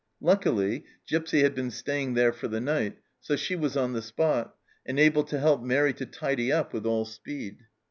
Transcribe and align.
Luckily 0.19 0.85
Gipsy 1.07 1.41
had 1.43 1.53
been 1.53 1.69
staying 1.69 2.15
there 2.15 2.33
for 2.33 2.47
the 2.47 2.59
night, 2.59 2.97
so 3.19 3.35
she 3.35 3.55
was 3.55 3.77
on 3.77 3.93
the 3.93 4.01
spot, 4.01 4.55
and 4.83 4.97
able 4.99 5.23
to 5.25 5.37
help 5.37 5.61
Mairi 5.61 5.93
to 5.93 6.07
tidy 6.07 6.51
up 6.51 6.73
with 6.73 6.87
all 6.87 7.05
speed. 7.05 7.59